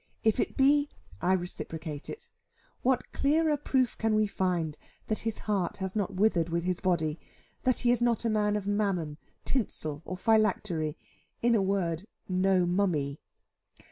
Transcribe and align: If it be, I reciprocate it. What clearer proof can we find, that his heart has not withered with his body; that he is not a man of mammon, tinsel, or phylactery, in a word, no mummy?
If 0.23 0.39
it 0.39 0.57
be, 0.57 0.89
I 1.21 1.33
reciprocate 1.33 2.09
it. 2.09 2.27
What 2.81 3.11
clearer 3.11 3.55
proof 3.55 3.95
can 3.99 4.15
we 4.15 4.25
find, 4.25 4.75
that 5.05 5.19
his 5.19 5.37
heart 5.37 5.77
has 5.77 5.95
not 5.95 6.15
withered 6.15 6.49
with 6.49 6.63
his 6.63 6.79
body; 6.79 7.19
that 7.61 7.77
he 7.77 7.91
is 7.91 8.01
not 8.01 8.25
a 8.25 8.27
man 8.31 8.55
of 8.55 8.65
mammon, 8.65 9.19
tinsel, 9.45 10.01
or 10.03 10.17
phylactery, 10.17 10.97
in 11.43 11.53
a 11.53 11.61
word, 11.61 12.05
no 12.27 12.65
mummy? 12.65 13.21